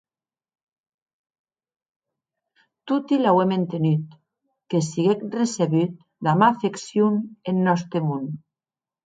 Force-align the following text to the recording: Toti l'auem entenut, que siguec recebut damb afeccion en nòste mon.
Toti 2.91 3.19
l'auem 3.19 3.53
entenut, 3.59 4.17
que 4.75 4.81
siguec 4.89 5.23
recebut 5.37 5.95
damb 6.31 6.49
afeccion 6.49 7.23
en 7.53 7.63
nòste 7.71 8.05
mon. 8.09 8.27